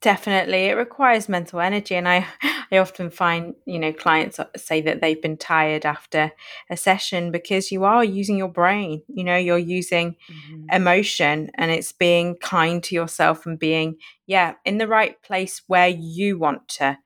[0.01, 2.25] Definitely, it requires mental energy, and I,
[2.71, 6.31] I often find you know clients say that they've been tired after
[6.71, 9.03] a session because you are using your brain.
[9.07, 10.65] You know, you're using mm-hmm.
[10.71, 15.89] emotion, and it's being kind to yourself and being yeah in the right place where
[15.89, 16.97] you want to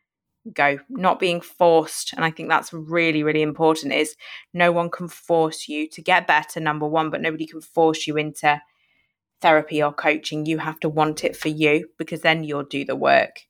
[0.54, 2.14] go, not being forced.
[2.14, 3.92] And I think that's really really important.
[3.92, 4.16] Is
[4.54, 6.62] no one can force you to get better.
[6.62, 8.62] Number one, but nobody can force you into
[9.42, 12.96] therapy or coaching, you have to want it for you because then you'll do the
[12.96, 13.42] work.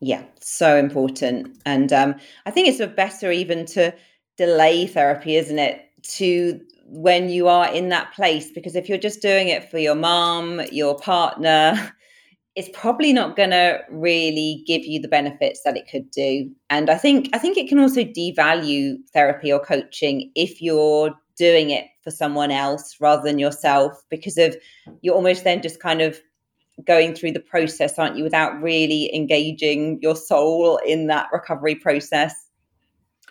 [0.00, 1.58] Yeah, so important.
[1.64, 3.94] And um, I think it's better even to
[4.36, 5.82] delay therapy, isn't it?
[6.18, 9.94] To when you are in that place, because if you're just doing it for your
[9.94, 11.92] mom, your partner,
[12.54, 16.50] it's probably not going to really give you the benefits that it could do.
[16.70, 21.70] And I think I think it can also devalue therapy or coaching if you're doing
[21.70, 24.56] it for someone else rather than yourself because of
[25.02, 26.18] you're almost then just kind of
[26.86, 32.48] going through the process aren't you without really engaging your soul in that recovery process?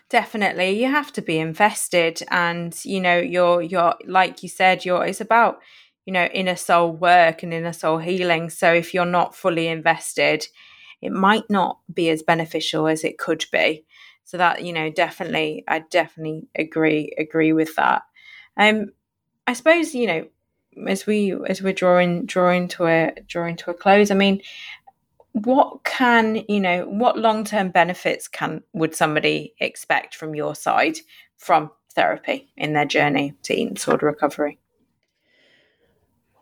[0.09, 0.81] Definitely.
[0.81, 5.21] You have to be invested and you know you're you're like you said you're it's
[5.21, 5.59] about
[6.05, 8.49] you know inner soul work and inner soul healing.
[8.49, 10.47] So if you're not fully invested
[11.01, 13.85] it might not be as beneficial as it could be
[14.25, 18.03] so that you know definitely i definitely agree agree with that.
[18.57, 18.87] Um
[19.47, 20.27] i suppose you know
[20.87, 24.41] as we as we're drawing drawing to a drawing to a close i mean
[25.31, 30.97] what can you know what long-term benefits can would somebody expect from your side
[31.37, 34.59] from therapy in their journey to eating disorder recovery?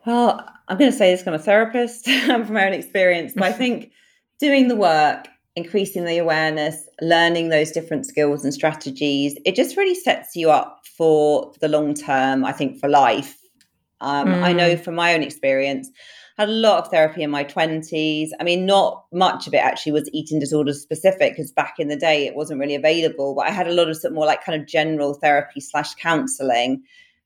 [0.05, 3.51] Well i'm going to say this i'm a therapist from my own experience but i
[3.61, 3.91] think
[4.39, 9.95] doing the work increasing the awareness learning those different skills and strategies it just really
[9.95, 13.37] sets you up for the long term i think for life
[14.01, 14.43] um, mm.
[14.43, 14.83] i know mm.
[14.83, 15.89] from my own experience
[16.37, 18.29] I had a lot of therapy in my 20s.
[18.39, 21.95] I mean, not much of it actually was eating disorders specific because back in the
[21.95, 24.43] day it wasn't really available, but I had a lot of sort of more like
[24.43, 26.81] kind of general therapy slash counseling.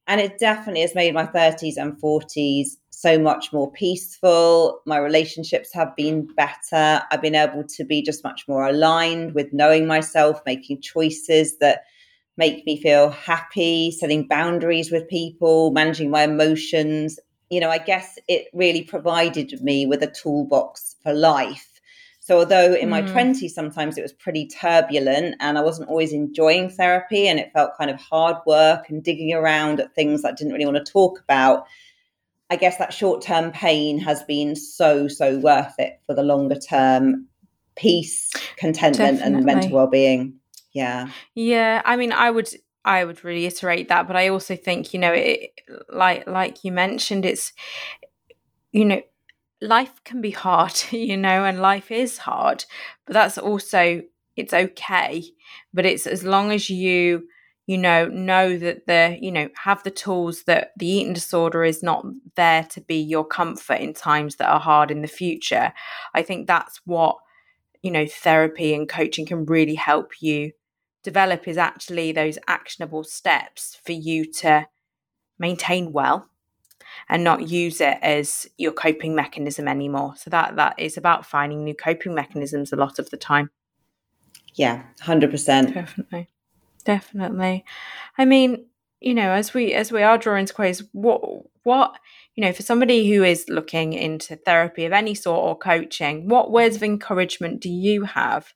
[0.08, 4.82] And it definitely has made my 30s and 40s so much more peaceful.
[4.88, 7.04] My relationships have been better.
[7.12, 11.84] I've been able to be just much more aligned with knowing myself, making choices that
[12.38, 17.20] make me feel happy, setting boundaries with people, managing my emotions,
[17.52, 21.80] you know, I guess it really provided me with a toolbox for life.
[22.20, 23.50] So, although in my 20s, mm.
[23.50, 27.92] sometimes it was pretty turbulent and I wasn't always enjoying therapy and it felt kind
[27.92, 31.68] of hard work and digging around at things I didn't really want to talk about,
[32.50, 36.56] I guess that short term pain has been so, so worth it for the longer
[36.56, 37.28] term
[37.76, 39.38] peace, contentment, Definitely.
[39.38, 40.36] and mental well being.
[40.74, 41.10] Yeah.
[41.36, 41.82] Yeah.
[41.86, 42.50] I mean, I would
[42.86, 45.52] I would reiterate that, but I also think you know, it,
[45.90, 47.54] like like you mentioned, it's
[48.72, 49.02] you know,
[49.62, 52.66] life can be hard, you know, and life is hard,
[53.06, 54.02] but that's also
[54.36, 55.24] it's okay.
[55.74, 57.28] But it's as long as you
[57.68, 61.84] you know know that the you know have the tools that the eating disorder is
[61.84, 62.06] not
[62.36, 65.72] there to be your comfort in times that are hard in the future
[66.16, 67.18] i think that's what
[67.84, 70.52] you know therapy and coaching can really help you
[71.04, 74.68] develop is actually those actionable steps for you to
[75.40, 76.30] maintain well
[77.10, 80.16] and not use it as your coping mechanism anymore.
[80.18, 83.50] So that that is about finding new coping mechanisms a lot of the time.
[84.56, 85.74] Yeah, 100%.
[85.74, 86.30] Definitely.
[86.88, 87.66] Definitely.
[88.18, 88.68] I mean,
[89.02, 91.22] you know, as we as we are drawing to close, what
[91.64, 92.00] what
[92.36, 96.52] you know, for somebody who is looking into therapy of any sort or coaching, what
[96.52, 98.54] words of encouragement do you have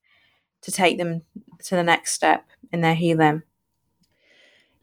[0.63, 1.23] to take them
[1.65, 3.43] to the next step in their healing?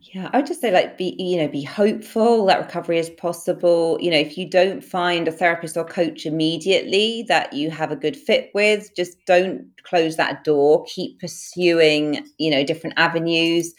[0.01, 3.99] Yeah, I would just say like be you know be hopeful that recovery is possible.
[4.01, 7.97] You know, if you don't find a therapist or coach immediately that you have a
[7.97, 10.85] good fit with, just don't close that door.
[10.87, 13.75] Keep pursuing, you know, different avenues.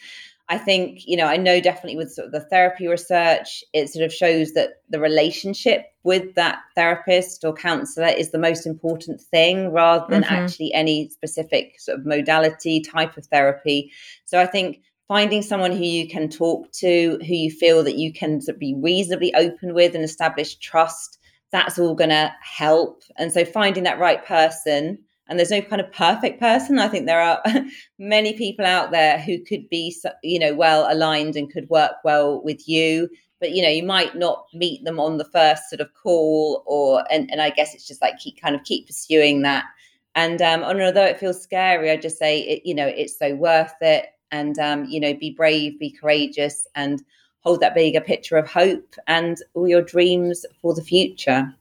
[0.51, 4.03] I think, you know, I know definitely with sort of the therapy research, it sort
[4.03, 9.71] of shows that the relationship with that therapist or counselor is the most important thing
[9.71, 10.33] rather than mm-hmm.
[10.33, 13.91] actually any specific sort of modality type of therapy.
[14.25, 18.13] So I think finding someone who you can talk to, who you feel that you
[18.13, 21.19] can be reasonably open with and establish trust,
[21.51, 23.03] that's all going to help.
[23.17, 24.99] And so finding that right person
[25.29, 26.79] and there's no kind of perfect person.
[26.79, 27.41] I think there are
[27.99, 32.43] many people out there who could be, you know, well aligned and could work well
[32.43, 33.09] with you.
[33.39, 37.05] But you know, you might not meet them on the first sort of call, or
[37.09, 39.63] and, and I guess it's just like keep kind of keep pursuing that.
[40.13, 43.35] And um, and although it feels scary, I just say it, you know, it's so
[43.35, 44.07] worth it.
[44.31, 47.03] And um, you know, be brave, be courageous, and
[47.41, 51.53] hold that bigger picture of hope and all your dreams for the future.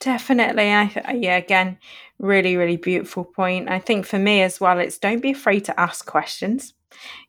[0.00, 0.70] Definitely.
[0.70, 1.78] I yeah, again,
[2.18, 3.70] really, really beautiful point.
[3.70, 6.74] I think for me as well, it's don't be afraid to ask questions,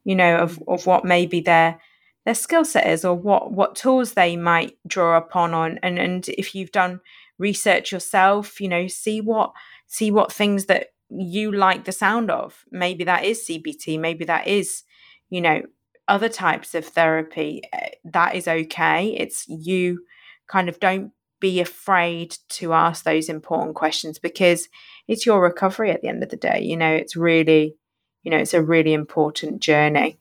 [0.03, 1.79] you know, of, of what maybe their
[2.25, 6.27] their skill set is or what what tools they might draw upon on and and
[6.29, 6.99] if you've done
[7.37, 9.53] research yourself, you know, see what
[9.85, 12.65] see what things that you like the sound of.
[12.71, 14.83] Maybe that is CBT, maybe that is,
[15.29, 15.61] you know,
[16.07, 17.61] other types of therapy.
[17.73, 19.15] Eh, that is okay.
[19.17, 20.05] It's you
[20.47, 24.69] kind of don't be afraid to ask those important questions because
[25.07, 26.61] it's your recovery at the end of the day.
[26.61, 27.75] You know, it's really,
[28.23, 30.19] you know, it's a really important journey.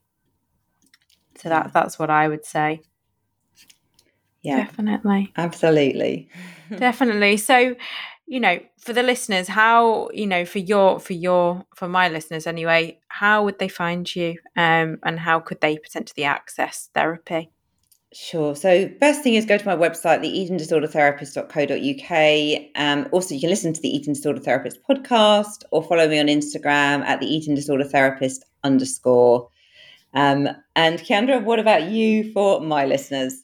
[1.36, 2.80] So that that's what I would say.
[4.42, 4.58] Yeah.
[4.58, 5.32] Definitely.
[5.36, 6.28] Absolutely.
[6.76, 7.36] Definitely.
[7.36, 7.74] So,
[8.26, 12.46] you know, for the listeners, how, you know, for your for your for my listeners
[12.46, 14.38] anyway, how would they find you?
[14.56, 17.50] Um and how could they potentially access therapy?
[18.12, 18.54] Sure.
[18.56, 22.60] So, best thing is go to my website, the eating disorder therapist.co.uk.
[22.74, 26.26] Um, also, you can listen to the Eating Disorder Therapist podcast or follow me on
[26.26, 29.50] Instagram at the Eating Disorder Therapist underscore.
[30.14, 33.42] Um, and Ciandra, what about you for my listeners?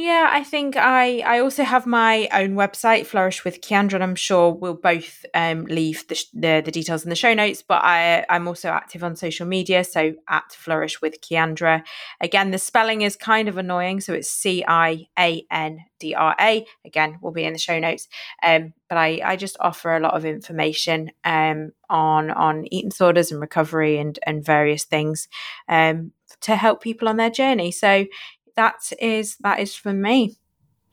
[0.00, 4.14] Yeah, I think I I also have my own website, Flourish with Ciandra, and I'm
[4.14, 7.64] sure we'll both um, leave the, the, the details in the show notes.
[7.66, 11.82] But I I'm also active on social media, so at Flourish with Ciandra.
[12.20, 16.36] Again, the spelling is kind of annoying, so it's C I A N D R
[16.40, 16.64] A.
[16.86, 18.06] Again, will be in the show notes.
[18.46, 23.32] Um, but I I just offer a lot of information um on on eating disorders
[23.32, 25.26] and recovery and and various things
[25.68, 27.72] um to help people on their journey.
[27.72, 28.04] So
[28.58, 30.36] that is that is for me.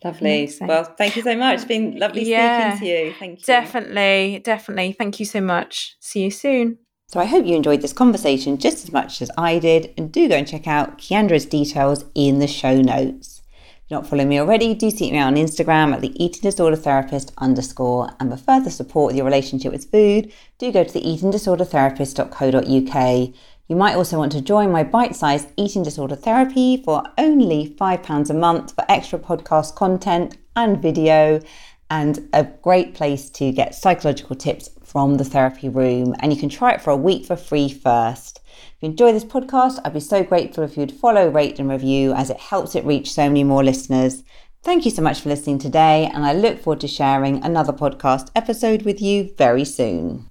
[0.03, 0.43] Lovely.
[0.43, 0.67] Amazing.
[0.67, 1.55] Well, thank you so much.
[1.55, 3.13] It's been lovely yeah, speaking to you.
[3.17, 3.45] Thank you.
[3.45, 4.93] Definitely, definitely.
[4.93, 5.95] Thank you so much.
[5.99, 6.77] See you soon.
[7.07, 10.27] So I hope you enjoyed this conversation just as much as I did, and do
[10.29, 13.41] go and check out Ciandra's details in the show notes.
[13.85, 16.41] If you're not following me already, do seek me out on Instagram at the eating
[16.41, 18.09] disorder therapist underscore.
[18.19, 23.33] And for further support with your relationship with food, do go to the eatingdisordertherapist.co.uk
[23.67, 28.29] you might also want to join my bite sized eating disorder therapy for only £5
[28.29, 31.41] a month for extra podcast content and video,
[31.89, 36.15] and a great place to get psychological tips from the therapy room.
[36.19, 38.39] And you can try it for a week for free first.
[38.47, 42.13] If you enjoy this podcast, I'd be so grateful if you'd follow, rate, and review
[42.13, 44.23] as it helps it reach so many more listeners.
[44.63, 48.31] Thank you so much for listening today, and I look forward to sharing another podcast
[48.35, 50.27] episode with you very soon.